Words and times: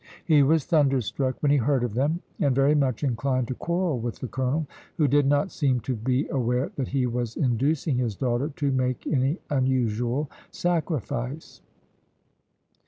He 0.25 0.41
was 0.41 0.65
thunderstruck 0.65 1.35
when 1.43 1.51
he 1.51 1.59
heard 1.59 1.83
of 1.83 1.93
them, 1.93 2.23
and 2.39 2.55
very 2.55 2.73
much 2.73 3.03
inclined 3.03 3.47
to 3.49 3.53
quarrel 3.53 3.99
with 3.99 4.15
the 4.17 4.27
colonel, 4.27 4.65
who 4.97 5.07
did 5.07 5.27
not 5.27 5.51
seem 5.51 5.79
to 5.81 5.95
be 5.95 6.27
aware 6.29 6.71
that 6.75 6.87
he 6.87 7.05
was 7.05 7.37
inducing 7.37 7.97
his 7.99 8.15
daughter 8.15 8.49
to 8.55 8.71
make 8.71 9.05
any 9.05 9.37
unusual 9.51 10.27
sacrifice. 10.49 11.61